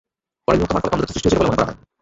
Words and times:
পরে 0.45 0.57
বিভক্ত 0.59 0.73
হওয়ার 0.75 0.83
ফলে 0.85 0.91
কম 0.91 0.97
দূরত্ব 0.99 1.13
সৃষ্টি 1.13 1.27
হয়েছিল 1.27 1.39
বলে 1.39 1.47
মনে 1.49 1.53
করা 1.55 1.65
হয়। 1.67 1.77